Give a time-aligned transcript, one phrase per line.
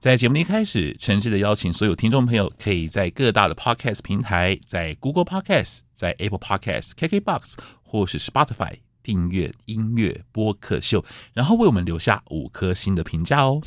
[0.00, 13.60] 在节目的一开始，诚挚的邀请所有听众朋友，可以在各大的 Podcast 平台，在 Google Podcast、在 Apple Podcast、KKBox 或是 Spotify 订阅音乐播客秀，然后为我们留下五颗星的评价哦。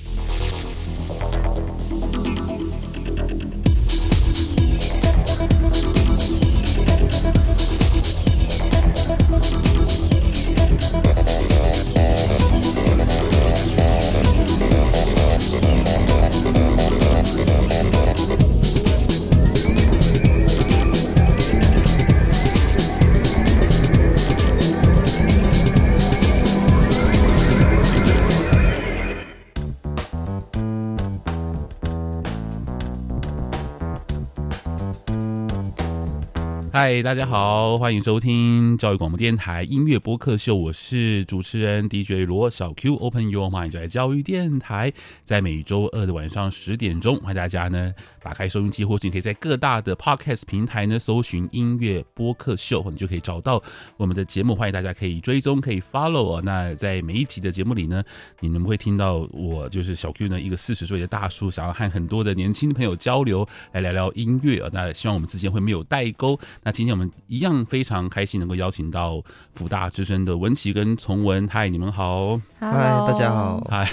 [36.93, 42.93] 嗨，大家好，欢迎收听教育广播电台音乐播客秀，我是主持人 DJ 罗小 Q。
[42.97, 44.93] Open Your Mind，在教育电台，
[45.23, 53.63] 在每周二的晚上十点钟，欢迎大家呢打开收音机，或者你可以在各大的 Podcast 平台呢搜寻音乐播客秀，你就可以找到
[53.97, 54.53] 我们的节目。
[54.53, 56.41] 欢迎大家可以追踪，可以 follow 啊。
[56.45, 58.03] 那在每一集的节目里呢，
[58.39, 64.69] 你们会听到我就是小 Q 呢，一个四十岁的大叔，想要和很多的年轻的朋友交流，来聊聊音乐。
[64.71, 66.39] 那希望我们之间会没有代沟。
[66.61, 69.21] 那今天我们一样非常开心能够邀请到
[69.53, 72.71] 福大之声的文琪跟从文，嗨，你们好，嗨，
[73.07, 73.89] 大家好，嗨。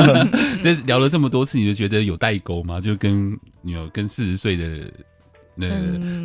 [0.62, 2.80] 这聊了这么多次，你就觉得有代沟吗？
[2.80, 4.90] 就跟你有跟四十岁的
[5.54, 5.68] 那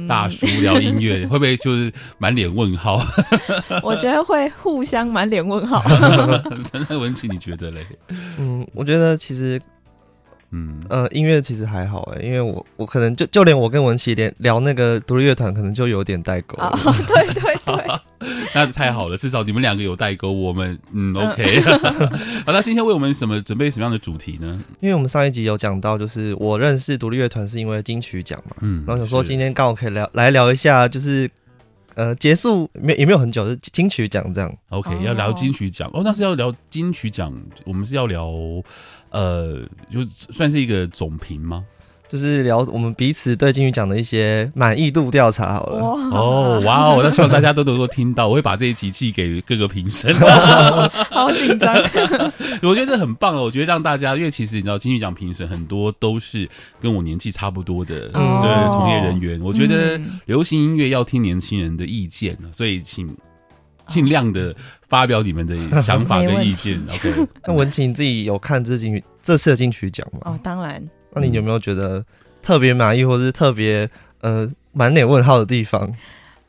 [0.08, 3.02] 大叔聊音乐，嗯、会不会就是满脸问号？
[3.84, 5.84] 我觉得会互相满脸问号。
[6.90, 7.86] 那文琪，你觉得嘞？
[8.38, 9.62] 嗯，我觉得其实。
[10.52, 16.58] 嗯呃，音乐其实还好哎，因为我我可能就就连我跟文琪连聊那个独立乐团，可能就有点代沟。
[16.58, 16.72] 哦，
[17.06, 18.00] 对 对对，
[18.56, 21.62] 那太好了，至少你们两个有代沟，我们 嗯 OK。
[21.62, 24.60] 好，那今天为我们什么准备什么样的主题呢？
[24.80, 31.30] 因为我们上一集有讲到，就是我认识独立乐团是因为金曲奖嘛，嗯，然后想说今天刚好可以聊来聊一下，就是
[31.94, 34.52] 呃结束没也没有很久，是金曲奖这样。
[34.70, 37.32] OK，要聊金曲奖哦，那是要聊金曲奖，
[37.66, 38.34] 我们是要聊。
[39.12, 39.60] 呃，
[39.92, 41.64] 就算是一个总评吗？
[42.12, 45.80] 就是聊我们彼此对金曲奖的一些满意度调查好了。
[45.80, 47.02] 哦，哇哦！
[47.04, 50.12] 那希望大家都能够听到，我会把这一集寄给各个评审。
[51.12, 51.72] 好紧张，
[52.68, 53.44] 我觉得这很棒哦。
[53.44, 56.50] 我觉得让大家，因为其实你知道金曲奖评审很多都是
[56.82, 59.40] 跟我年纪差不多的，嗯、对从业人员。
[59.40, 63.16] 我觉得流行音乐要听年轻人的意见，所以请
[63.90, 64.56] 尽量的。
[64.90, 67.28] 发表你们的想法跟意见， OK？
[67.46, 70.22] 那文綺自己有看这金曲这次的金曲奖吗？
[70.26, 70.84] 哦，当然。
[71.14, 72.04] 那你有没有觉得
[72.42, 73.88] 特别满意，或是特别
[74.22, 75.88] 呃满脸问号的地方？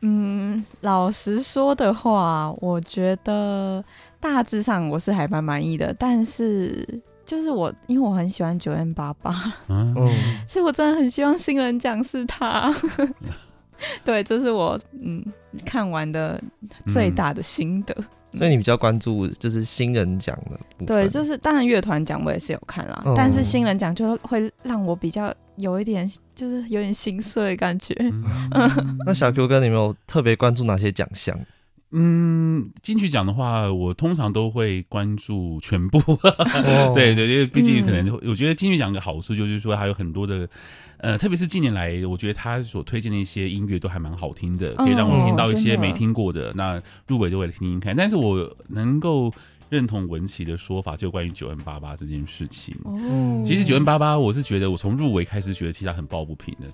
[0.01, 3.85] 嗯，老实说的话，我觉得
[4.19, 6.89] 大致上我是还蛮满意的，但是
[7.27, 9.35] 就是我因为我很喜欢九 N 八八
[9.69, 9.95] 嗯，
[10.49, 12.73] 所以我真的很希望新人奖是他。
[14.05, 15.25] 对，这是我嗯
[15.65, 16.41] 看完的
[16.87, 17.95] 最大的心得。
[17.99, 18.05] 嗯
[18.39, 20.39] 所以你比较关注就是新人奖
[20.79, 27.93] 的，对，就是当然乐团奖我也是有看啦，嗯、但是新人奖就会让我比较有一点就是有点心碎的感觉。
[28.53, 28.71] 嗯、
[29.05, 31.37] 那小 Q 哥，你有没有特别关注哪些奖项？
[31.93, 35.99] 嗯，金曲奖的话，我通常都会关注全部。
[35.99, 40.49] 哦、 对对，因为毕竟可能我觉得金曲奖的好处就是说还有很多的。
[40.99, 46.51] 呃，特别是近年来，我觉得他所推荐的一些音乐都还蛮好听的，可以让我听到一些没听过的。
[46.51, 47.97] 哦、那入围就会听听看。
[47.97, 49.33] 但是我能够
[49.71, 52.77] 认同文琪的说法，就关于九 N 八八这件事情。
[52.85, 56.69] 哦，其实九 N 八八我是觉得我从入围开始觉得其他很抱不平的。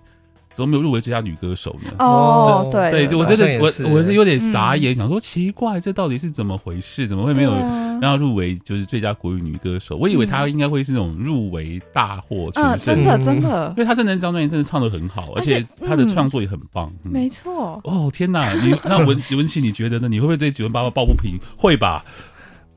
[0.56, 1.90] 怎么没有入围最佳女歌手呢？
[1.98, 7.06] 哦，对对，就我真的我我是有点傻眼，想说奇怪，这到底是怎么回事？
[7.06, 7.52] 怎么会没有
[8.00, 9.96] 让她入围就是最佳国语女歌手？
[9.96, 16.90] 我以为她应该会是那种入围大获全胜，真的真的，因为她真的那张专辑真的唱的很好，而且她的创作也很棒。
[17.02, 17.78] 没错。
[17.84, 20.08] 哦天哪，你那文 文琪，你觉得呢？
[20.08, 21.38] 你会不会对 9m88 抱不平？
[21.58, 22.02] 会吧？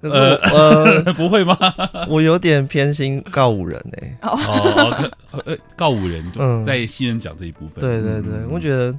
[0.01, 1.57] 呃呃， 不会吗？
[2.07, 4.17] 我有点偏心告五人哎。
[4.21, 5.11] 哦，
[5.45, 6.23] 呃，告五人
[6.65, 7.79] 在新人奖这一部分。
[7.79, 8.97] 对对对，我觉得，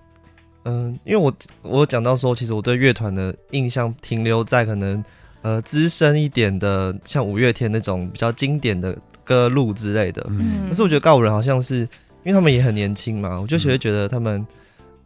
[0.66, 1.32] 嗯，因为我
[1.62, 5.02] 我讲到说，其实我对乐团的印象停留在可能
[5.40, 8.94] 呃资深一点的，像五月天那种比较经典的
[9.24, 10.22] 歌路之类的。
[10.28, 10.68] 嗯。
[10.68, 14.46] 可是我觉得告五人好像是，因为他们也很年轻嘛，我就会觉得他们，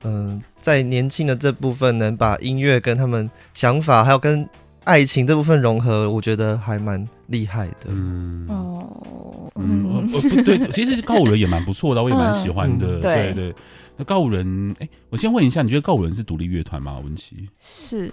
[0.02, 4.44] 嗯，在年轻的这部分能把音乐跟他们想法还有跟。
[4.84, 7.86] 爱情这部分融合，我觉得还蛮厉害的。
[7.88, 8.46] 嗯。
[8.48, 13.00] 哦，嗯，不对，其实告五人也蛮不错的，我也蛮喜欢的。
[13.00, 13.54] 对对，
[13.96, 16.98] 那告五人，哎，我先问一下，你觉得告五人是独立乐团吗？
[17.02, 18.12] 文琪是。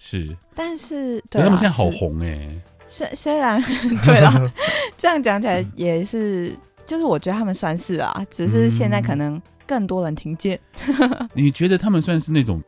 [0.00, 2.48] 是，但是他们现在好红哎。
[2.86, 3.60] 虽虽然
[4.04, 4.52] 对了，
[4.96, 6.56] 这样讲起来也是
[6.86, 10.58] 就是我觉得他们算是啊，只是现在可能更多人听见。
[10.86, 12.62] 嗯、 你觉得他们算是那种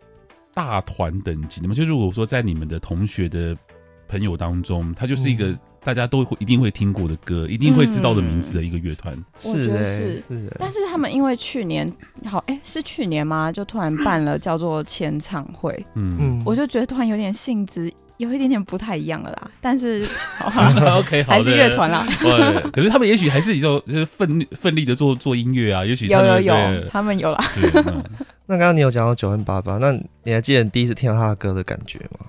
[0.54, 1.74] 大团等级的吗？
[1.74, 3.56] 就如果说在你们的同学的
[4.08, 9.16] 朋友当中，他就是一个大家都会一定会听过的歌，一定会知道的名字的一个乐团。
[9.44, 10.56] 我觉得是，是。
[10.58, 11.90] 但是他们因为去年
[12.24, 13.50] 好，哎、欸，是去年吗？
[13.52, 17.92] 就突然办了叫做签唱会，嗯，我就觉得突然有点性质。
[18.20, 20.06] 有一点点不太一样了啦，但是
[20.44, 22.06] OK 好， 还是乐团啦。
[22.20, 26.54] 对，可是他们也许还是一种就是奋奋力的做做音乐啊，也许有有有，
[26.90, 27.38] 他们有啦。
[28.44, 32.26] 那刚刚你有讲到 9m88，那你还记得你第一次听到他的歌的感觉吗？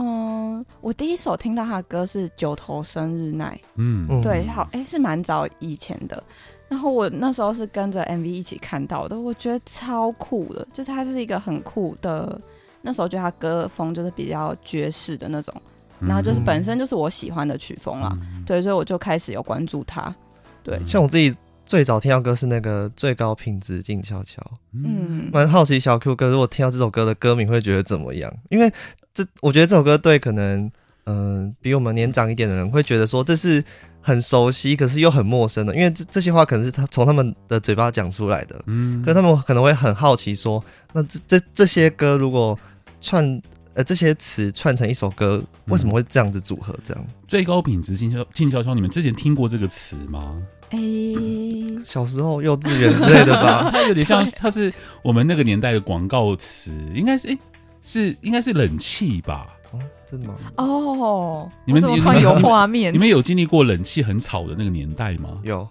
[0.00, 6.20] 嗯，我第一首听到他的歌是《九头生日奈》，嗯，对，好，哎、欸，是蛮早以前的。
[6.68, 12.40] 然后我那时候是跟着 MV 一起看到的，我觉得超酷的，就是他是一个很酷的。
[12.82, 15.54] 那时候觉得他歌风就是比较爵士的那种，
[16.00, 20.14] 然后就是本身就是我喜欢的曲风啦，嗯、对，所以我就开始有关注他。
[20.62, 21.34] 对，像我自己
[21.66, 24.42] 最早听到歌是那个最高品质静悄悄，
[24.72, 28.32] 嗯，蛮好奇小 Q 哥如果听到这首歌的歌名会觉得怎么样？
[28.48, 28.72] 因为
[29.12, 30.70] 这我觉得这首歌对可能
[31.04, 33.62] 嗯、呃、比我们年长一点的人会觉得说这是
[34.00, 40.62] 很熟悉，可是又很陌生的，因为这这些话可能是他从他们的嘴巴讲出来的，嗯，可是他们可能会很好奇说，
[40.92, 42.58] 那这这这些歌如果
[43.00, 43.40] 串
[43.74, 46.74] 呃这些词串成一首歌，为什么会这样子组合？
[46.82, 50.36] 这样、嗯、最高品质静悄静悄悄，你们之前听过这个词吗？
[50.70, 53.68] 哎、欸， 小时候幼稚园之类的吧。
[53.72, 54.72] 它有点像，它是
[55.02, 57.38] 我们那个年代的广告词，应该是哎、欸，
[57.82, 59.46] 是应该是冷气吧？
[59.72, 59.78] 哦，
[60.10, 60.34] 真的吗？
[60.56, 65.40] 哦，你们突然有画面，你们有经历过冷气很吵的那个年代吗？
[65.42, 65.66] 有，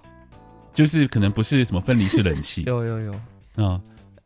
[0.74, 3.20] 就是可能不是什么分离式冷气， 有有有啊。
[3.58, 3.82] 嗯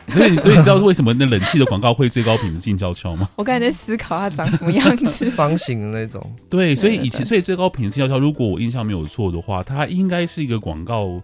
[0.07, 3.29] 所以，所以你知道是为什么那冷气的广告会最高品质静悄悄吗？
[3.35, 6.19] 我刚才在思考它长什么样子， 方形的那种。
[6.49, 11.21] 对，所以以前，所以最高品质静悄悄，如果我印象没有错的话，它应该是一个广告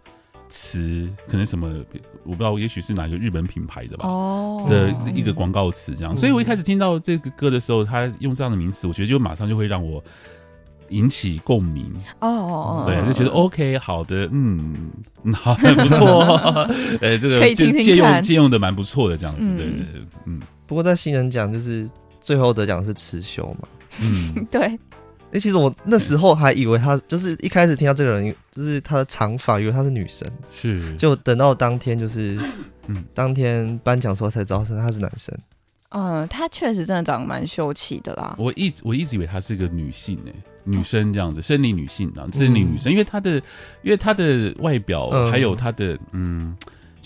[0.49, 1.67] 词，可能什么
[2.23, 4.07] 我不知道，也许是哪个日本品牌的吧？
[4.07, 6.15] 哦，的一个广告词这样。
[6.15, 10.03] 所以我一开始听到这个歌的时候，他用这样的名词，我觉得就马上就会让我。
[10.89, 14.89] 引起共鸣哦，对，就觉得 OK，好的，嗯，
[15.35, 16.21] 好，很不错，
[17.01, 20.39] 呃，这个借借用借用的蛮不错的，这样子，对对对，嗯。
[20.65, 21.85] 不过在新人奖就是
[22.21, 23.67] 最后得奖是持修嘛，
[24.01, 24.79] 嗯， 对。
[25.31, 32.39] 哎，其实我那时候还以为他就是一开始听到这个人，就是他的长发，以为他是女生，是，就等到当天就是，
[32.87, 35.37] 嗯， 当天颁奖时候才知道是他是男生。
[35.89, 38.35] 嗯，他确实真的长得蛮秀气的啦。
[38.37, 40.31] 我一直我一直以为她是个女性呢。
[40.65, 43.35] 女生这样子，生理女性啊，生理女生，因为她的，
[43.81, 46.53] 因为她的外表，还有她的，嗯，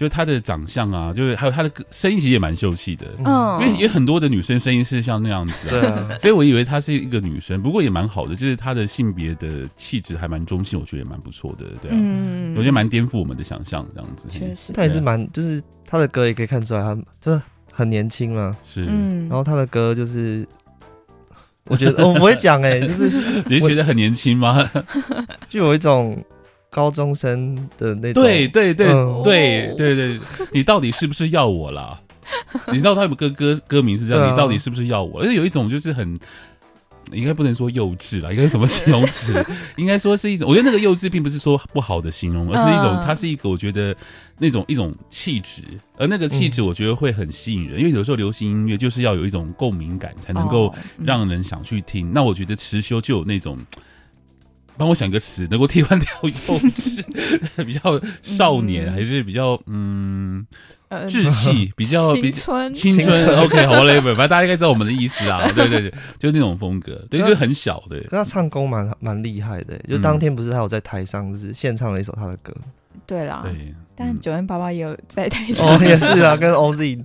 [0.02, 3.06] 就是她的长相啊，就是还有她的声音，其实也蛮秀气的。
[3.24, 14.28] 嗯，因为也很多的女生声音是像那样子，对啊， 所以我以为她是一个女生，不过也蛮好的，就是她的性别的气质还蛮中性，我觉得也蛮不错的，对啊，嗯，我觉得蛮颠覆我们的想象，这样子。
[14.32, 17.40] 确实，她也是蛮，就是她的歌也可以看出来，她就是
[17.72, 20.48] 很年轻嘛，是，然后她的歌就是。
[21.66, 23.08] 我觉得我不会讲哎，就是
[23.46, 24.68] 你觉得很年轻吗？
[25.48, 26.18] 就有一种
[26.72, 28.24] 高中生的那种。
[28.24, 28.88] 对对对
[29.24, 30.20] 对对对，
[30.52, 32.00] 你到底是不是要我啦？
[32.74, 35.22] 你知道他有歌歌歌名是这样，你到底是不是要我？
[35.22, 36.20] 而且有一种就是很。
[37.12, 39.34] 应该不能说幼稚啦，应该什么形容词？
[39.76, 43.94] 应该说是一种，我觉得那个幼稚并不是说不好的形容，而是一种，它是一个我觉得
[44.38, 45.64] 那种一种气质，
[45.98, 52.14] 而那个气质我觉得会很吸引人，因为有时候流行音乐就是要有一种共鸣感，才能够让人想去听。
[52.14, 53.58] 那我觉得持修就有那种，
[54.78, 57.04] 帮我想一个词，能够替换掉幼稚，
[57.66, 60.46] 比较少年，还是比较嗯。
[61.08, 68.06] 稚气 比较青春青春，OK，好嘞，反正大家应该知道我们的意思啊， 对对对，就是那种风格，对，就很小，对。
[68.10, 72.54] 他唱功蛮蛮厉害的，就当天不是他有在台上就是献唱了一首他的歌，
[73.06, 73.74] 对啦，对。
[73.94, 77.04] 但九零八八也有在台上，哦，也是啊， 跟 OZ。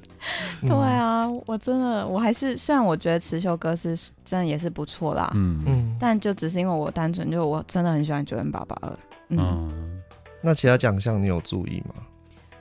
[0.62, 8.93] 对啊，我真的我还是虽然我觉得持修歌是真的也是不错啦，嗯嗯，但就只是因为我单纯就我真的很喜欢九零八八二，
[9.29, 9.69] 嗯。
[10.43, 11.95] 那其他奖项你有注意吗？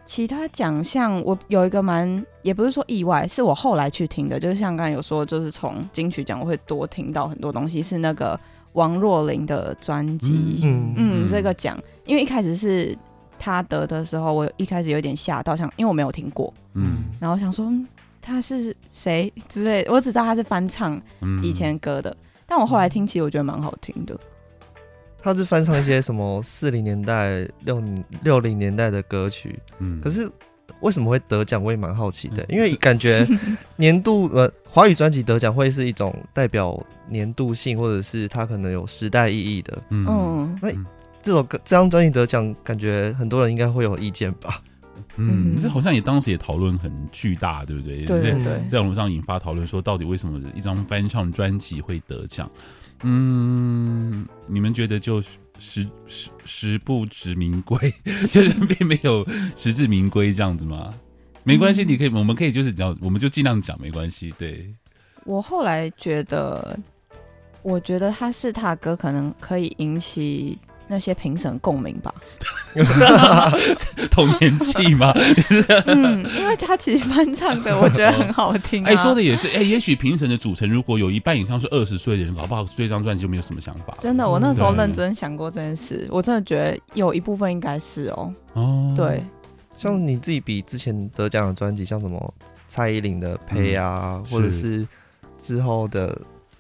[0.06, 8.39] 其他奖项，我有一个蛮，也不是说意外，是我后来去听的，就是像刚才有说，就是从金曲奖我会多听到很多东西，是那个
[8.74, 12.96] 王若琳的专辑，嗯嗯，这个奖，因为一开始是
[13.38, 17.72] 他得的时候，我一开始有点吓到，想因为我没有听过，嗯，然后想说
[18.22, 21.00] 他是谁之类，我只知道他是翻唱
[21.44, 22.15] 以前歌的，
[22.46, 24.18] 但我后来听，其实我觉得蛮好听的。
[25.22, 27.82] 他是翻唱一些什么四零年代、六
[28.24, 30.30] 六零年代的歌曲，嗯，可是
[30.82, 31.63] 为什么会得奖？
[31.63, 33.27] 我也蛮好奇的，因为感觉
[33.75, 40.70] 年度呃华语专辑得奖会是一种代表年度性，或者是它可能有时代意义的，嗯，那
[41.25, 44.62] 这首歌这张专辑得奖，感觉很多人应该会有意见吧？
[45.15, 48.05] 嗯，这好像也当时也讨论很巨大，对不对？
[48.05, 52.48] 对对对，在网络上引发讨论，说到底为什么一张翻唱专辑会得奖？
[53.01, 55.20] 嗯，你们觉得就
[55.58, 57.91] 实实实不值名归，
[58.29, 60.94] 就是并没有实至名归这样子吗？
[61.44, 64.32] 没关系，你可以，我们可以就是讲，我们就尽量讲，没关系。
[64.38, 64.72] 对，
[65.24, 66.77] 我后来觉得，
[67.63, 70.60] 我觉得他是他的歌，可能可以引起。
[70.88, 72.13] 那些评审共鸣吧，
[74.12, 75.12] 同年纪吗？
[75.88, 78.89] 嗯，因为他其实翻唱的，我觉得很好听，啊。
[78.89, 83.96] 哎，说的也是，哎，也许评审的组成如果有一半以上是二十岁的人，搞不好对这张专辑就没有什么想法。
[84.00, 88.34] 真的，我那时候认真想过这件事，我真的觉得有一部分应该是哦。
[88.54, 89.24] 哦，对，
[89.75, 92.34] 像你自己比之前得奖的专辑，像什么
[92.68, 94.88] 蔡依林的《呸》啊，或者是
[95.39, 96.15] 之后的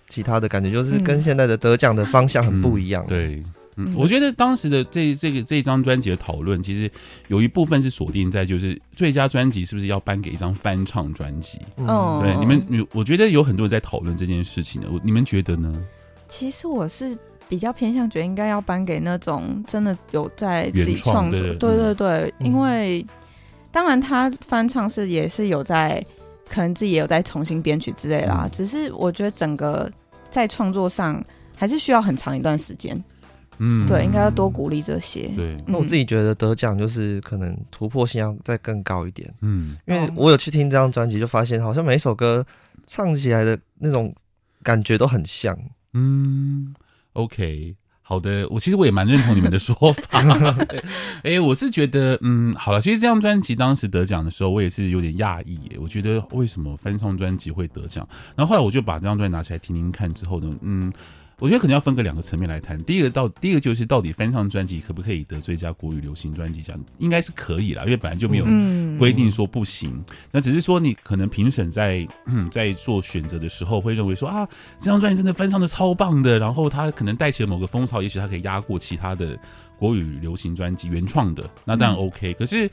[0.09, 3.05] 其他的感觉，就是跟现在的得奖的方向很不一样。
[3.07, 3.43] 对。
[3.77, 6.89] 嗯，我觉得当时的这这个这张专辑的讨论，其实
[7.27, 11.59] 有一部分是锁定在就是最佳专辑是不是要颁给一张翻唱专辑？
[11.77, 15.73] 嗯，对，你们你，我觉得有很多人在讨论这件事情的，你们觉得呢？
[16.29, 17.15] 其实我是
[17.49, 23.05] 比较偏向觉得应该要颁给那种真的有在自己创作，对对对，嗯、因为
[23.71, 26.03] 当然他翻唱是也是有在
[26.49, 29.91] 可能自己也有在重新编曲之类啦，嗯、只是我觉得整个
[30.31, 31.21] 在创作上
[31.57, 33.03] 还是需要很长一段时间。
[33.59, 35.27] 嗯，对，应该要多鼓励这些。
[35.35, 39.33] 对，那我自己觉得得奖就是可能突破性要再更高一点。
[39.41, 42.45] 嗯，因为我有去听这张专辑，就发现好像每一首歌
[42.85, 44.13] 唱起来的那种
[44.61, 45.57] 感觉都很像。
[45.93, 46.75] 嗯
[47.13, 50.19] ，OK，好的，我其实我也蛮认同你们的说法。
[51.23, 55.59] 哎、欸，我是觉得，嗯，好了，其实这张专辑当时得奖的时候，我也是有点讶异。
[55.79, 58.07] 我觉得为什么翻唱专辑会得奖？
[58.35, 60.91] 然后后来我就把这张专辑拿起来听听看，之后呢，嗯。
[61.39, 62.81] 我觉得可能要分个两个层面来谈。
[62.83, 66.79] 第一个到第一个就是到底翻唱专辑可不可以得最佳国语流行专辑奖？
[66.97, 68.45] 应该是可以啦，因为本来就没有
[68.97, 69.91] 规定说不行。
[69.95, 72.07] 嗯、那只是说你可能评审在
[72.49, 74.47] 在做选择的时候会认为说啊，
[74.79, 79.37] 这张专辑真的翻唱的超棒的，然后它可能带起了某个风潮，也许它可以压过其他的
[79.77, 82.33] 国语流行专辑原创的，那当然 OK。
[82.35, 82.69] 可是。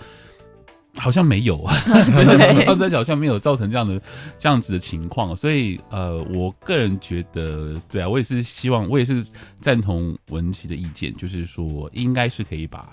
[0.99, 1.61] 好像没有。
[1.65, 4.01] 啊，真的，翻唱好像没有造成这样的
[4.37, 9.25] 这样子的情况，所以呃，我个人觉得，对啊，我也是希望，我也是
[9.61, 12.89] 赞同文琪的意见，就是说，应该是可以把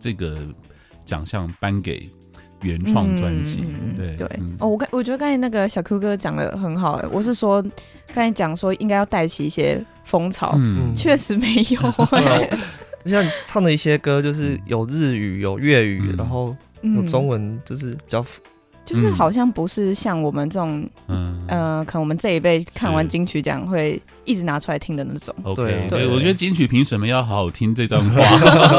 [0.00, 0.38] 这个
[1.04, 2.08] 奖项颁给
[2.62, 3.64] 原创专辑。
[3.66, 7.60] 嗯、对对，嗯、哦，我刚我觉得刚才那个小 Q 哥讲的很好，我是说
[8.08, 12.48] 刚才讲说应该要带起一些风潮，嗯，确实没有。
[13.06, 16.56] 像唱的一些歌，就是有日语，有粤语，嗯、然后。
[16.94, 18.24] 有中文就是比较。
[18.84, 25.34] 就是好像不是像我们这种，嗯呃，可能我们这一辈看完金曲奖会一直拿出来听的那种。
[25.42, 28.20] OK，对，我觉得金曲凭什么要好好听这段话。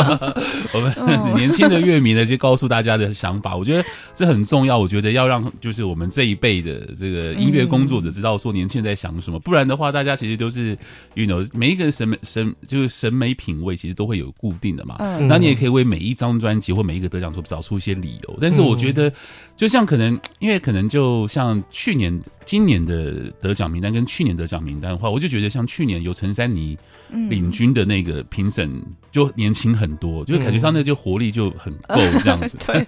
[0.73, 0.93] 我们
[1.35, 3.83] 年轻的乐迷呢，就告诉大家的想法，我觉得
[4.13, 4.77] 这很重要。
[4.77, 10.77] 我觉得要让就是我们这一辈的这个音乐工作者知道说年轻人在想什么，不然的话，大家其实都是
[11.15, 14.97] ，you know，每一个人审美审就是审美品味其实都会有固定的嘛。
[14.99, 18.37] 嗯，那你也可以为每一张专辑或每一个得奖作找出一些理由。
[18.39, 19.11] 但是我觉得，
[19.57, 19.94] 就像可。
[19.95, 26.77] 可能因为可能就像去年、今年的得奖名单跟去年得奖名单的话，我就觉得像去年有陈珊妮
[27.29, 28.69] 领军的那个评审
[29.09, 32.57] 就年轻很多，嗯、就感觉上那就活力就很够这样子。
[32.67, 32.85] 对，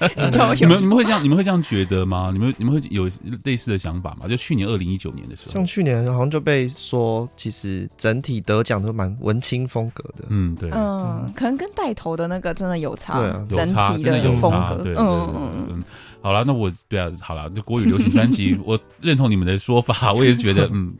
[0.59, 2.29] 你们你们会这样你们会这样觉得吗？
[2.33, 3.09] 你们你们会有
[3.45, 4.27] 类似的想法吗？
[4.27, 10.25] 就去年二零一九年的时候，像去年好像就被说，其实整体得奖都蛮文青风格的。
[10.27, 15.83] 嗯，对，嗯，可能跟带头的那个真的有差，对啊，有差，真的有差，对，嗯嗯嗯。
[16.27, 20.93] 好了，那我对啊，好了，这国语流行专辑， 我认同你们的说法，我也是觉得，嗯，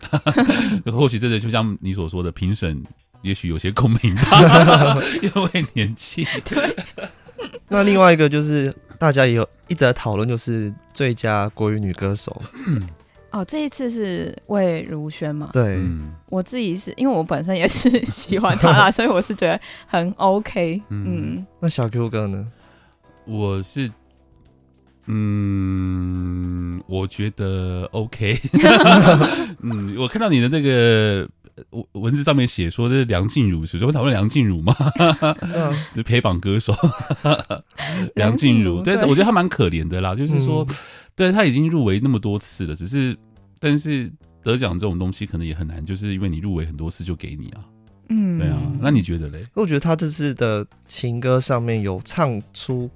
[0.90, 2.82] 或许真的就像你所说的，评审
[3.24, 6.26] 也许有些共鸣吧， 因为年轻。
[6.46, 6.74] 对。
[7.68, 12.42] 那另外一个就是大家也有一直在讨论，就是最佳国语女歌手。
[13.32, 15.50] 哦，这一次是魏如萱嘛？
[15.52, 20.82] 对，嗯、我自己是因为我本身也是喜欢她啦，所以我是觉得很 OK。
[20.88, 22.48] 嗯，嗯那小 Q 哥呢？
[23.26, 23.92] 我是。
[25.08, 28.40] 嗯，我觉得 OK。
[29.64, 31.28] 嗯，我看到你的那个
[31.94, 33.86] 文字上面写说这是梁静茹，是不是？
[33.86, 34.76] 我讨论梁静茹吗？
[35.96, 36.76] 就陪榜歌手
[38.16, 40.14] 梁静茹，对，我觉得他蛮可怜的啦。
[40.14, 40.76] 就是说，嗯、
[41.16, 43.18] 对他已经入围那么多次了，只是，
[43.60, 44.12] 但是
[44.44, 47.64] 得奖这种东西可能也很难，就是因为你入围很多次就给你啊。
[48.10, 48.58] 嗯，对啊。
[48.82, 49.46] 那你觉得嘞？
[49.54, 52.90] 我觉得他这次的情歌上面有唱出。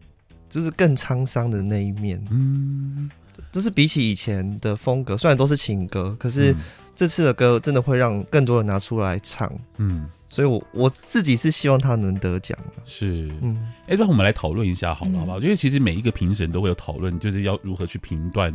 [0.52, 3.10] 就是更沧桑的那一面，嗯，
[3.54, 6.54] 就是比起以前的风格，虽然都是情歌，可是
[6.94, 12.58] 这次的歌真的会让更多人拿出来唱，嗯，所以我我自己是希望他能得奖。
[12.84, 15.40] 是，嗯，哎、欸，那我们来讨论一下好了，好不好？
[15.40, 18.54] 因为其实每一个评审都会有讨论，就是要如何去评断，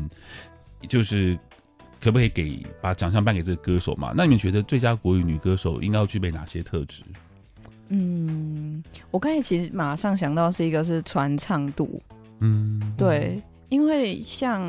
[0.87, 1.35] 就是
[1.99, 4.13] 可不可以给把奖项颁给这个歌手嘛？
[4.15, 7.03] 那你们觉得最佳国语女歌手应该要具备哪些特质？
[7.89, 12.01] 嗯，我刚才其实马上想到是一个是传唱度，
[12.41, 14.63] 嗯，对，因为像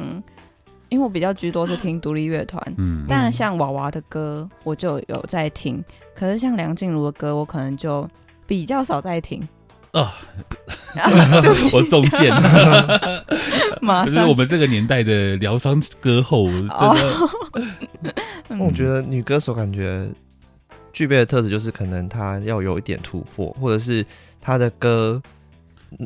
[0.89, 5.83] 因为我比较居多是听独立乐团，嗯，当然像娃娃的歌我就有在听。
[6.15, 8.09] 可是像梁静茹的歌，我可能就
[8.47, 9.47] 比较少在听
[9.91, 10.13] 啊。
[11.73, 13.23] 我中箭了，
[13.81, 18.15] 马上是我们这个年代的疗伤歌后，真的。
[18.57, 20.07] 我觉得女歌手感觉
[20.97, 24.03] 具备的特质就是，可能他要有一点突破，或者是
[24.41, 25.21] 他的歌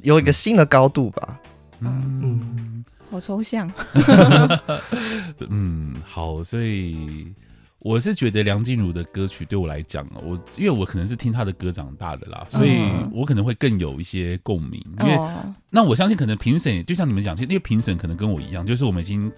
[0.03, 1.39] 有一个新的高度吧。
[1.79, 3.71] 嗯嗯，好抽象。
[5.49, 7.33] 嗯，好，所以。
[7.83, 12.79] 我是觉得梁静茹的歌曲对我来讲，我因为我可能是听她的歌长大的啦，所以
[13.11, 14.79] 我可能会更有一些共鸣。
[14.99, 15.17] 因为
[15.71, 19.31] 那我相信，可能评审就像你们讲，其实因为评审可能跟我一样，就是我们已经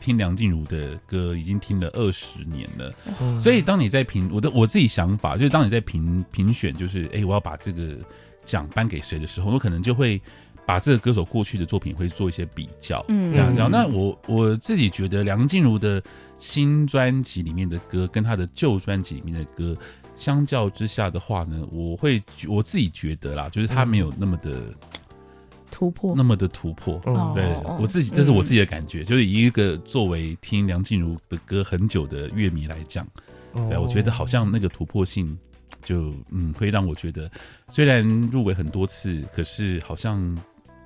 [0.00, 7.96] 听梁静茹的歌已经听了二十年了，所以当你在评我的我自己想法，就是当你在评评选，就是哎、欸，我要把这个
[8.44, 10.20] 奖颁给谁的时候，我可能就会。
[10.66, 13.70] 把这个歌手过去的作品会做一些比较，嗯，这样这样。
[13.70, 16.02] 那我我自己觉得梁静茹的
[16.38, 19.74] 新专辑里面的歌跟她的旧专辑里面的歌
[20.14, 24.62] 相较之下的话呢，我会我自己觉得啦，就是她没有那么的
[25.70, 27.00] 突破，那么的突破。
[27.06, 27.44] 嗯、对
[27.78, 33.06] 我自己，这是我自己的感觉，嗯、就是以一个作为听梁静茹的歌很久的乐迷来讲，
[33.54, 35.38] 对，我觉得好像那个突破性
[35.82, 37.30] 就嗯，会让我觉得
[37.70, 40.36] 虽然入围很多次，可是好像。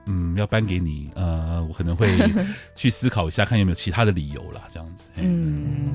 [0.06, 2.08] 嗯，要颁给你，呃，我可能会
[2.74, 5.08] 去思考一下，看有没有其他的理由啦，这样子。
[5.14, 5.92] 嗯，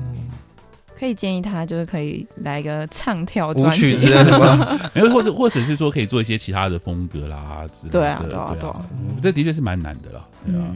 [0.97, 4.79] 可以建议他就是可以来个唱跳专辑 之类的吗？
[4.95, 7.99] 没有，或者或者是说可以做一些其他的风格啦之类的。
[7.99, 8.81] 对啊，对啊，对啊，
[9.21, 10.25] 这的确是蛮难的啦。
[10.45, 10.67] 对啊，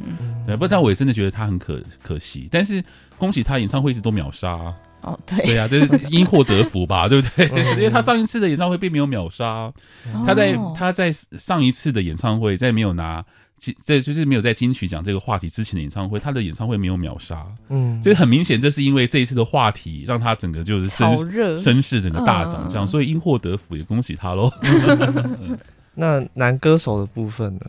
[0.46, 2.48] 对，不，但我也真的觉得他很可可惜。
[2.52, 2.84] 但是
[3.18, 4.74] 恭喜他演唱会一直都秒杀。
[5.02, 7.48] 哦，对，对呀，这是 因祸得福吧，对不对？
[7.72, 9.74] 因为他上一次的演唱会并没有秒杀，
[10.24, 13.26] 他在他在上一次的演唱会，在没有拿
[13.62, 17.46] 金，在就是没有在金曲奖这个话题之前的演唱会，他的演唱会没有秒杀。
[17.70, 24.52] 嗯，所以很明显，这是因为这一次的话题让他整个就是声热声势整个大涨，这样，所以因祸得福，也恭喜他喽。
[25.94, 27.62] 那男歌手的部分呢？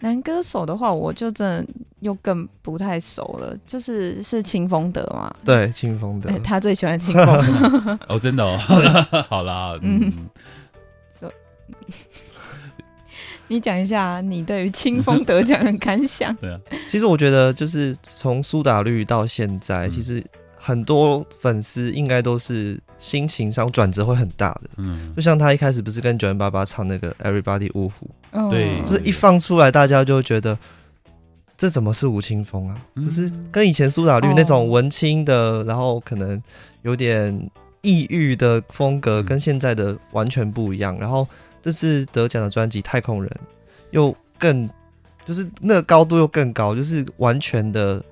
[0.00, 3.56] 男歌手的话，我就真的又更不太熟了。
[3.64, 5.32] 就是是清风德嘛？
[5.44, 7.24] 对，清风德、欸，他最喜欢青峰
[7.84, 7.98] 德。
[8.12, 8.58] 哦，真的哦。
[9.30, 10.10] 好啦，嗯。
[10.10, 10.20] 说，
[13.48, 16.34] 你讲一下你对于清风得奖的感想。
[16.40, 20.22] 对啊，其实我觉得就是从苏打绿到现在，嗯、其实。
[20.66, 28.08] 很多粉丝应该都是心情上转折会很大的，嗯，就像他一开始不是跟九零八八唱那个 Everybody 呜呼，
[28.50, 30.58] 对，就是一放出来，大家就会觉得
[31.58, 32.80] 这怎么是吴青峰啊？
[32.94, 36.42] 嗯、就是跟以前苏打绿那种文青的，哦、然后可能
[36.80, 37.50] 有点
[37.82, 40.96] 抑郁的风格，跟现在的完全不一样。
[40.98, 41.28] 然后
[41.64, 43.40] 这次得奖的专辑《太空人》
[43.90, 44.68] 又更，
[45.24, 48.04] 就是那个高度又更高，就是完全的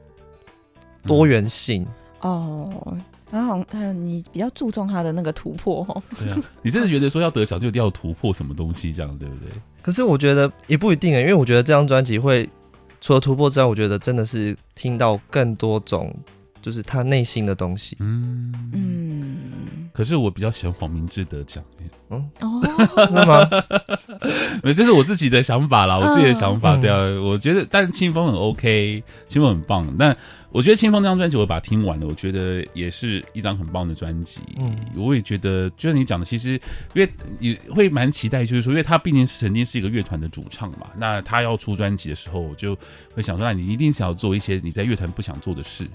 [1.05, 1.83] 多元性。
[1.83, 2.99] 嗯哦，
[3.31, 6.03] 然后嗯，你比较注重他的那个突破哦。
[6.17, 9.51] 对啊，你真的觉得说要得奖就一定要突破什么东西，这样对不对？
[9.83, 12.49] 可是我觉得也不一定啊，因为我觉得这张专辑会
[13.03, 16.11] 除了突破之外，我觉得真的是听到更多种，
[16.63, 17.99] 就是他内心的东西。
[18.01, 19.12] 嗯嗯。
[19.93, 21.63] 可是我比较喜欢黄明志得奖。
[22.11, 22.61] 嗯哦，
[23.13, 23.49] 那么，
[24.75, 26.77] 这是我自己的想法啦，我自己的想法。
[26.77, 30.17] 对啊，我觉得，但是青峰很 OK，清风很棒，但。
[30.53, 34.43] 我觉得清风这张专辑，我把它听完了，我觉得也是一张很棒的专辑。
[34.61, 36.61] 嗯，我也觉得，就像你讲的，其实
[36.93, 42.77] 因为也会蛮期待，就是说，因为他毕竟是曾经是一个乐团的主唱嘛，那他要出专辑的时候，我就
[43.15, 45.87] 会想说，那你一定想要做一些你在乐团不想做的事。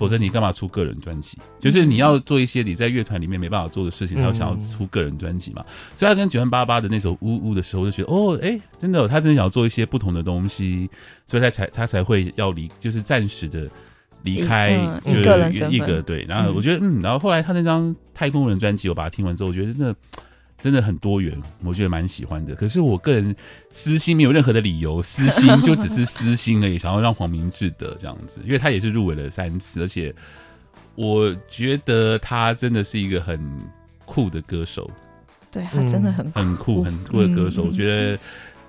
[0.00, 1.36] 否则你干嘛出个人专辑？
[1.58, 5.62] 就是你要做一些你在乐团里面没办法做的事情，他要想要出个人专辑嘛。
[5.94, 10.88] 所以他跟九万八八的那首《呜呜》的时候，就觉得哦，哎、欸，真的，他真的想要做一些不同的东西，
[11.26, 13.68] 所以他才他才会要离，就是暂时的
[14.22, 14.70] 离开，
[15.04, 16.24] 一个人一个对。
[16.24, 19.94] 然后我觉得，嗯，然后后来他那张《太空人》专辑，我把它听完之后，我觉得真的。
[20.60, 22.54] 真的很多元，我觉得蛮喜欢的。
[22.54, 23.34] 可是我个人
[23.70, 30.14] 私心没有任何的理由，私心就只是私心而已，想要让黄明志得这样子，因为他也是入围了三次，而且
[30.94, 33.40] 我觉得他真的是一个很
[34.04, 34.90] 酷的歌手。
[35.50, 38.18] 对，他真的很酷很酷很酷的歌手，嗯、我觉得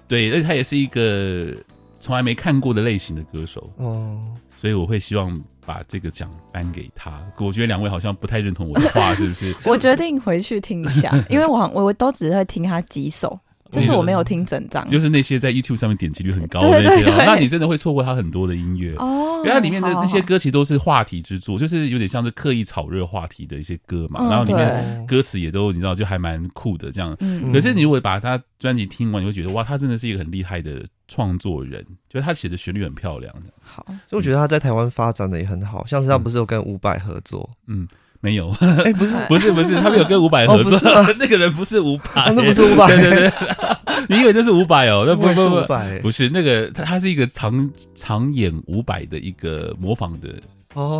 [0.07, 1.53] 对，而且他也是一个
[1.99, 3.71] 从来没看过的类型的歌手。
[3.77, 4.19] 哦，
[4.55, 7.21] 所以我会希望把这个奖颁给他。
[7.37, 9.55] 我觉得两位好像不太认同我的话，是不是？
[9.65, 13.39] 我决定回去听一下，因为我我都只会听他几首。
[13.71, 19.29] 就是我没有听整张，就是那些在 YouTube 上面点击率很高的那些，对对对，那你真的会错过他很多的音乐哦。
[19.41, 24.29] 因为它里面的那些歌其实都是话题之作，就是有点像是刻意炒热话题的一些歌嘛。
[24.29, 27.17] 然后里面歌词也都你知道就还蛮酷的这样。
[27.21, 27.51] 嗯。
[27.51, 33.51] 可是你如果把他专辑听完，你会觉得哇，他真的是一个很厉害的创作人，就是他写的旋律很漂亮的。
[33.63, 37.49] 好，所以我觉得他在台湾发展的也很好，像是他不是有跟伍佰合作？
[37.65, 37.87] 嗯。
[38.23, 38.51] 没有，
[38.85, 43.31] 哎，不是，不是，不是，他没有跟伍佰合作，那个人不是伍佰，那不是伍佰，对 对对，
[44.07, 45.05] 你以为那是伍佰哦？
[45.07, 50.29] 那不是伍佰，不是那个，他他是一个常常演伍佰的一个模仿的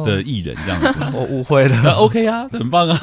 [0.04, 3.00] 的艺人这样子， 我误会了，OK 啊，很棒啊，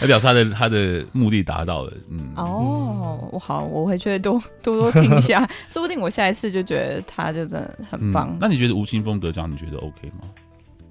[0.00, 8.34] 代表他的他的目的达到了，嗯，哦，我好，我回去多多多听一下，说不定我下一次就觉得他就真的很棒。
[8.40, 10.26] 那你觉得吴青峰得奖，你觉得 OK 吗？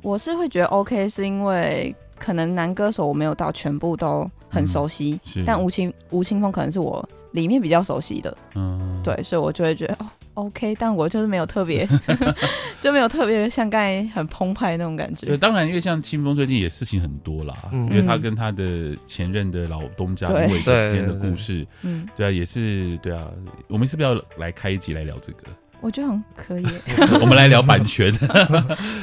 [0.04, 1.96] 我是会觉得 OK，是因为。
[2.20, 11.88] 可能男歌手我没有到全部都很熟悉，嗯、但吴青吴青峰可能是我里面比较熟悉的，嗯，对，所以我就会觉得哦，OK，但我就是没有特别，
[12.82, 15.28] 就没有特别像刚才很澎湃那种感觉。
[15.28, 23.28] 对，当然，因为像清风最近也事情很多啦，嗯、因为他跟他的前任的老东家吴伟德之间的故事，嗯，对啊，也是对啊，
[23.68, 25.44] 我们是不是要来开一集来聊这个？
[25.82, 26.66] 我觉得很可以。
[27.22, 28.28] 我们来聊版权， 对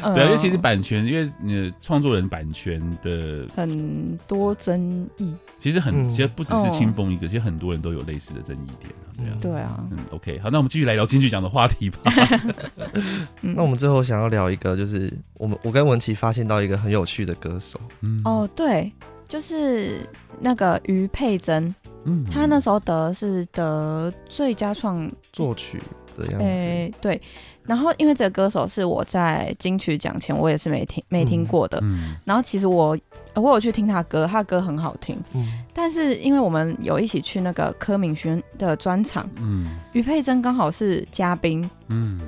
[0.03, 11.99] 啊，因为其实版权，因为你创作人版权的很多争议，其实很，其实不只是清风一个，其实很多人都有类似的争议点，对啊，对啊，嗯，OK，好，那我们继续来聊金曲奖的话题吧。
[13.41, 18.93] 那我们最后想要聊一个，就是我们我跟文琪发现到一个很有趣的歌手，嗯，哦，对，
[19.27, 20.07] 就是
[20.41, 25.81] 那个于佩珍，嗯，他那时候得是得最佳创作曲。
[26.25, 27.21] 哎、欸，对，
[27.65, 32.97] 然后因为这个歌手是我在金曲奖前我也是没听没听过的，嗯嗯、然后其实我
[33.35, 42.21] 我有去听他歌，他歌很好听，嗯、但是因为我们有一起去那个柯敏轩的专场，嗯，余佩珍刚好是嘉宾，嗯，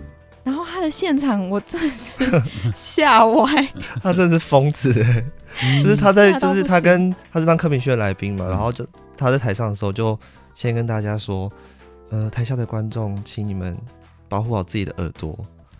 [0.44, 2.24] 然后他的现场我真的是
[2.74, 3.68] 吓歪，
[4.03, 4.92] 他真的是疯子，
[5.83, 10.18] 就是他在就是他跟他是当柯敏轩的来宾嘛，然后就他在台上的时候就
[10.55, 11.51] 先跟大家说。
[12.11, 13.77] 呃，台下的观众，请你们
[14.29, 15.37] 保护好自己的耳朵，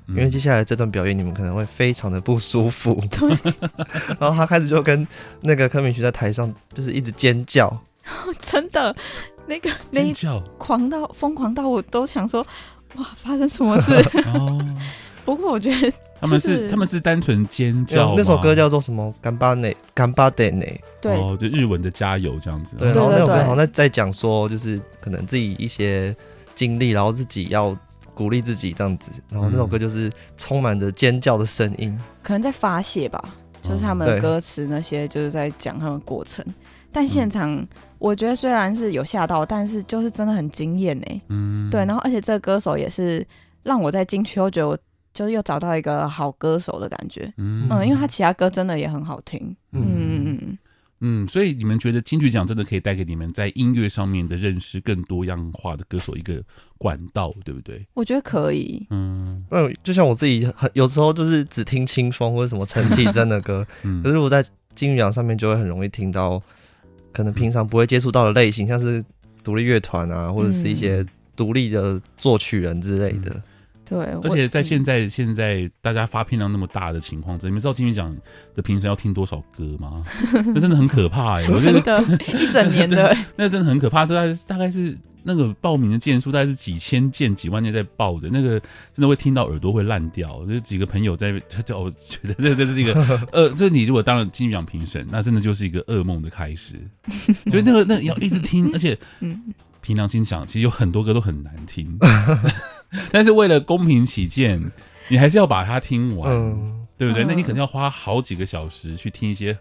[0.07, 3.03] 嗯、因为接下来这段表演你们可能会非常的不舒服。
[3.11, 3.55] 对。
[4.21, 5.07] 然后他开始就跟
[5.41, 7.75] 那个柯明旭在台上就是一直尖叫，
[8.41, 8.95] 真的，
[9.47, 12.47] 那个尖叫狂到疯狂到我都想说，
[12.97, 13.95] 哇，发生什么事？
[14.35, 14.59] 哦。
[15.25, 18.15] 不过我觉得他们是他们是单纯尖叫。
[18.17, 19.15] 那首歌叫做什么？
[19.23, 20.81] 干巴内干巴德内。
[21.01, 22.75] 对，哦，就日文的加油这样子。
[22.77, 26.15] 对，然后那首歌好像在在讲说，就是可能自己一些
[26.57, 27.77] 经历，然后自己要
[28.15, 29.13] 鼓励自己这样子。
[29.31, 33.23] 然后那首歌就是充满着尖叫的声音，可能在发泄吧。
[33.63, 36.45] 就是他们的歌词那些，就是在讲他们的过程。
[36.91, 37.65] 但现场
[37.99, 41.23] 我觉得虽然是有吓到，但是就是真的很惊艳呢。
[41.29, 41.85] 嗯，对。
[41.85, 43.25] 然后而且这个歌手也是
[43.63, 44.77] 让我在进去后觉得我。
[45.19, 49.83] 就是又找到一个好歌手的感觉，嗯，嗯，因为他其他歌真的也很好听，嗯。
[49.83, 50.59] 嗯嗯
[51.01, 56.41] 嗯，所以你们觉得金曲奖真的可以带给你们在音乐上面的认识更多样化的歌手一个
[56.77, 57.85] 管道，对不对？
[57.95, 64.41] 我觉得可以，嗯，嗯，就像我自己很有时候就是只听清风或者什么陈绮贞的歌， 嗯，可是我在
[64.77, 66.41] 金曲奖上面就会很容易听到，
[67.13, 69.05] 可能平常不会接触到的类型，像是
[69.43, 71.05] 独立乐团啊，或者是一些
[71.37, 73.31] 独立的作曲人之类的。
[73.31, 73.43] 嗯
[73.89, 78.15] 对，而且在现在现在大家发片量那么大的情况之下，你们知道金曲奖
[78.55, 80.05] 的评审要听多少歌吗？
[80.55, 81.49] 那真的很可怕哎、欸！
[81.53, 81.79] 我觉得
[82.39, 84.05] 一整年的，那真的很可怕。
[84.05, 88.61] 这大概是大概是那个报名的件数，大概是几千件、几万件在报的，那个
[88.93, 90.45] 真的会听到耳朵会烂掉。
[90.47, 92.95] 就几个朋友在叫，我觉得这这是一个
[93.33, 96.75] 呃，就是你如果当了金曲奖评审，那真的就是一个噩梦的开始。
[97.47, 98.97] 所以那个那个要一直听， 而且
[99.81, 101.99] 凭良心讲，其实有很多歌都很难听。
[103.13, 104.71] 但是为了公平起见，
[105.09, 107.25] 你还是要把它听完，嗯、对不对？
[107.25, 109.57] 嗯、那你可能要花好几个小时去听一些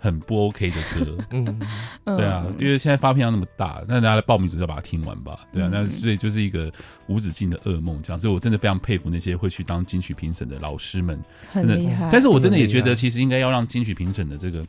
[0.00, 1.60] 很不 OK 的歌， 嗯，
[2.04, 6.72] 对啊，因为现在发片量那么大，那大家来报名就是要把它听完吧，对啊，那所以就是一个
[7.08, 8.18] 无止境的噩梦，这样。
[8.18, 11.20] 所以我真的非常佩服那些会去当金曲评审的老师们，
[11.52, 11.80] 真的。
[12.12, 14.64] 但是我真的也觉得，其实应该要让金曲评审的这个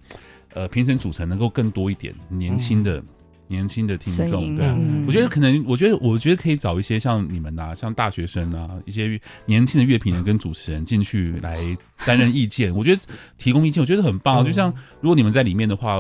[0.56, 2.98] 呃评审组成能够更多一点年轻的。
[2.98, 3.06] 嗯
[3.50, 11.60] 年轻的听众，对啊，嗯、我觉得可能，我觉得，我觉得可以找一些像你们啊，像大学生啊，一些年轻的乐评人跟主持人进去来
[12.06, 12.74] 担任意见。
[12.78, 13.02] 我觉得
[13.38, 14.46] 提供意见，我觉得很棒。
[14.46, 15.98] 就像如果你们在里面的话，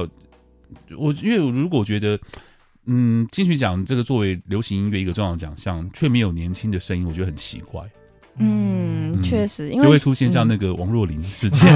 [0.95, 2.17] 我因为如果我觉得，
[2.85, 7.81] 嗯，金曲奖这个作为流行音乐一个重要奖项，却没有年轻的声音，我觉得很奇怪。
[8.41, 11.69] 嗯，确实，因为就会出现像那个王若琳事件。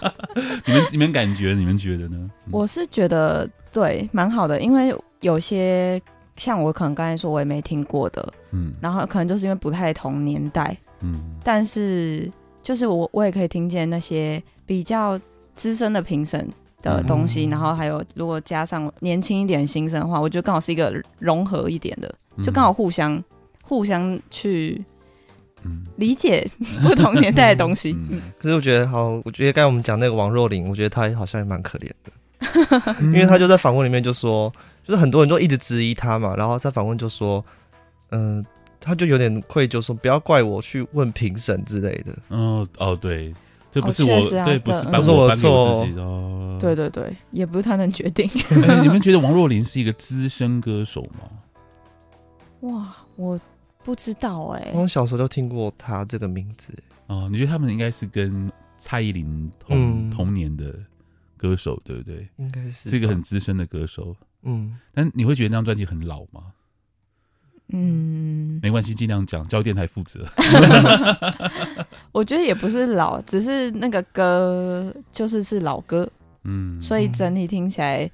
[0.64, 2.30] 你们你们感觉你们觉得呢？
[2.50, 6.00] 我是觉得对，蛮好的，因为有些
[6.36, 12.30] 像我可能刚才说我也没听过的，嗯，然后可能就是因为不太同年代，嗯，但是
[12.62, 15.18] 就是我我也可以听见那些比较
[15.54, 16.48] 资深的评审
[16.82, 23.24] 的东西，嗯、然后还有如果加上年轻一点的新生的话，我觉得刚好是一个融合一点的，就刚好互相、嗯、
[23.62, 24.84] 互相去。
[25.96, 26.48] 理解
[26.80, 34.52] 不同年代的东西，嗯，可是我觉得好，我觉得刚才我们讲那个王若琳，我觉得她好像也蛮可怜的， 因为她就在访问里面就说，
[34.86, 37.44] 就是很多人都一直质疑他嘛，然后在访问就说，
[38.10, 38.44] 嗯，
[38.80, 42.16] 他就有点愧疚，说不要怪我去问评审之类的。
[42.28, 43.34] 哦哦，对，
[43.70, 45.50] 这不是我，啊、对，不是不是我的错
[45.96, 46.58] 哦。
[46.60, 48.26] 对对对，也不是他能决定。
[48.28, 51.28] 欸、 你们觉得王若琳是一个资深歌手吗？
[52.60, 53.40] 哇，我。
[53.84, 56.74] 不知道哎、欸，我小时候就听过他这个名字
[57.06, 57.28] 哦。
[57.30, 60.74] 你觉得他们应该是跟蔡依林同、嗯、同年的
[61.36, 62.28] 歌手，对不对？
[62.34, 64.16] 应该是是一个很资深的歌手。
[64.46, 66.42] 嗯，但你会觉得那张专辑很老吗？
[67.72, 70.26] 嗯，没关系，尽量讲，交电台负责。
[72.12, 76.08] 我觉得也不是老，只是那个歌就是是老歌，
[76.44, 78.10] 嗯，所以整体听起来。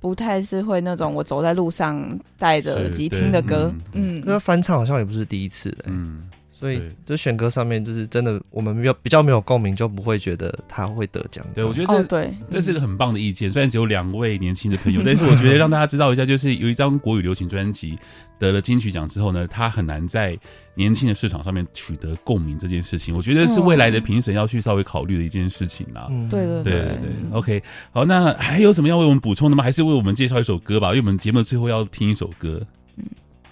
[0.00, 11.44] 不太是会那种我走在路上戴着耳机听的歌，嗯，那翻唱好像也不是第一次了，嗯，所以就选歌上面就是真的，我们没有比较没有共鸣，就不会觉得他会得奖。
[11.52, 13.50] 对，我觉得这、哦、对，这是一个 很棒的意见。
[13.50, 17.98] 虽然只有两位年轻的朋友，但是我觉得让大家知道一下，就是有一张国语流行专辑
[18.38, 20.38] 得了金曲奖之后呢，他很难在
[20.76, 26.06] 年轻的市场上面取得共鸣这件事情，我觉得是未来的评审要去稍微考虑的一件事情啦。
[26.08, 26.98] 嗯，对对对对对。
[27.32, 27.62] OK，
[27.92, 29.62] 好，那还有什么要为我们补充的吗？
[29.64, 30.88] 还是为我们介绍一首歌吧？
[30.88, 32.64] 因为我们节目最后要听一首歌，
[32.96, 33.04] 嗯，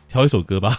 [0.08, 0.78] 挑一首歌吧。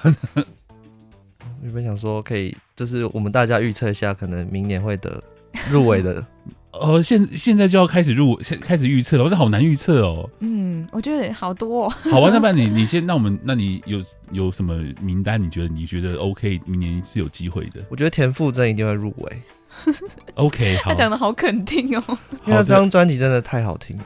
[1.63, 5.23] 原本想说可以，就是我们大家预测一下，可能明年会得
[5.71, 6.23] 入围的。
[6.73, 10.27] 哦，现现在就要开始入，开始预测了，我这好难预测哦。
[10.39, 11.89] 嗯，我觉得好多、哦。
[12.09, 13.99] 好啊，那不然你 你先，那我们，那你有
[14.31, 15.41] 有什么名单？
[15.41, 17.79] 你觉得你觉得 OK，明年是有机会的。
[17.89, 19.41] 我觉得田馥甄一定会入围。
[20.33, 22.03] OK，好，他讲的好肯定哦，
[22.45, 24.05] 因为他这张专辑真的太好听了，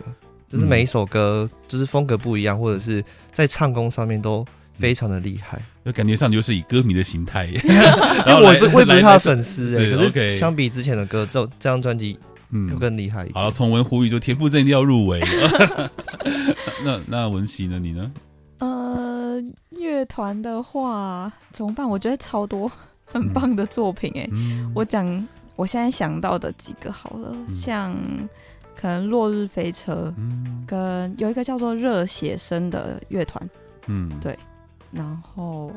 [0.52, 4.46] 就是每一首歌就是风格不一样，或者是在唱功上面都
[4.80, 7.48] 非常的厉害，就感觉上就是以歌迷的形态。
[8.26, 12.18] 就我我也不是他的粉丝哎，可是相比之前的歌，这这张专辑。
[12.50, 13.28] 嗯，就更厉害。
[13.34, 15.22] 好了，从文呼吁就田馥甄一定要入围。
[16.86, 17.78] 那那文熙呢？
[17.78, 18.10] 你呢？
[18.60, 19.36] 呃，
[19.72, 21.86] 乐团的话怎么办？
[21.86, 22.72] 我觉得超多
[23.04, 24.30] 很棒的作品哎、欸。
[24.32, 27.94] 嗯、我讲我现在想到的几个好了，嗯、像
[28.78, 33.50] 可能落日飞车，嗯、跟有一个叫做热血生的乐团，
[33.88, 34.40] 嗯，对，
[34.92, 35.72] 然后。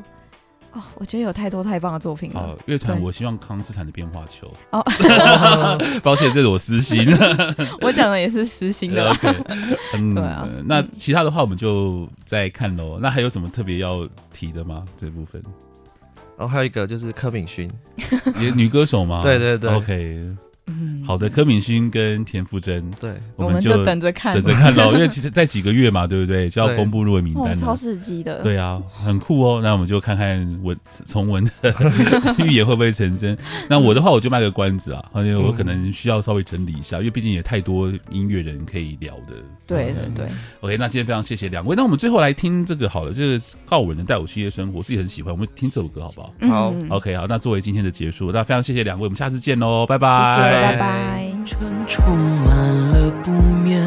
[0.73, 2.39] 哦，我觉得有太多太棒的作品了。
[2.39, 4.49] 哦，乐团，我希望康斯坦的变化球。
[4.69, 4.81] 哦，
[6.01, 7.05] 抱歉，这是我私心。
[7.81, 9.09] 我讲的也是私心的。
[9.11, 9.27] OK，
[9.95, 10.47] 嗯， 对啊。
[10.63, 12.97] 那其他的话，我们就再看喽。
[13.01, 14.85] 那还有什么特别要提的吗？
[14.95, 15.43] 这部分？
[16.37, 17.69] 然后还有一个就是柯敏勋，
[18.55, 19.23] 女歌手吗？
[19.27, 19.73] 对对对。
[19.73, 20.35] OK。
[21.05, 24.93] 好的，柯敏勋跟田馥甄，对，我们就等着看，等着看喽。
[24.93, 26.49] 因为其实在几个月嘛，对不对？
[26.49, 28.41] 就要公布入围名单了，超刺激的。
[28.41, 29.59] 对啊，很酷哦。
[29.61, 31.73] 那我们就看看文 从文的
[32.45, 33.37] 预言会不会成真。
[33.69, 39.35] 那我的话，我就卖个关子啊，而且我可能需要稍微整理一下，因为毕竟也太多音乐人可以聊的。
[39.67, 40.27] 对对对。
[40.61, 41.75] OK，那今天非常谢谢两位。
[41.75, 45.31] 那我们最后来听这个好了，这个告五人的带我去夜生活，我自己很喜欢。
[45.33, 46.33] 我们听这首歌好不好？
[46.47, 47.25] 好，OK，好。
[47.27, 51.71] 那作为今天的结束，那非常谢谢两位，我们下次见喽，拜拜，青春。
[51.87, 53.83] 充满了不眠，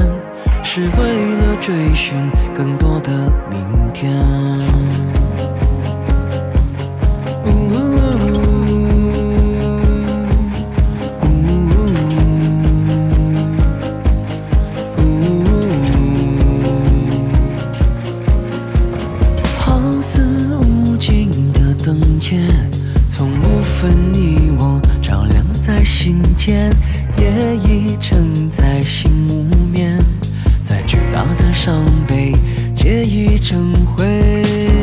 [0.62, 4.12] 是为了追寻更多的明天。
[26.44, 26.70] 间，
[27.16, 29.98] 夜已沉在心无眠，
[30.62, 32.34] 再巨大的伤悲，
[32.74, 34.73] 皆已成灰。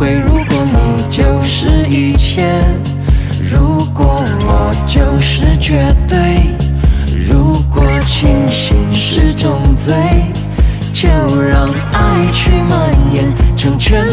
[0.00, 2.58] 会如果你就是一切
[3.38, 6.56] 如果我就是绝对
[7.28, 9.94] 如果清醒是种罪
[10.94, 11.06] 就
[11.42, 14.08] 让爱去蔓延成全